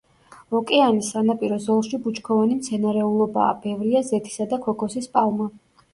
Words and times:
ოკეანის 0.59 1.09
სანაპირო 1.15 1.59
ზოლში 1.65 1.99
ბუჩქოვანი 2.07 2.57
მცენარეულობაა, 2.61 3.53
ბევრია 3.67 4.03
ზეთისა 4.11 4.49
და 4.55 4.61
ქოქოსის 4.65 5.11
პალმა. 5.19 5.51